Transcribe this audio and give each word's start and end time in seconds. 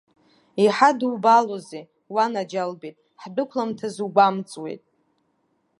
Иҳадубалозеи, 0.63 1.83
уанаџьалбеит, 2.13 2.95
ҳдәықәламҭаз 3.21 3.95
угәамҵуеит! 4.05 4.81